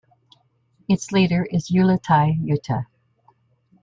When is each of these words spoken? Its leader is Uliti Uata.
Its 0.89 1.11
leader 1.11 1.45
is 1.45 1.69
Uliti 1.69 2.39
Uata. 2.43 2.87